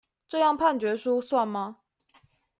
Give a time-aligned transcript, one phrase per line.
[0.29, 1.77] 這樣判決書算嗎？